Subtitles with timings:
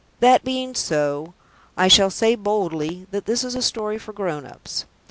[0.19, 1.35] That being so,
[1.77, 4.85] I shall say boldly that this is a story for grown ups.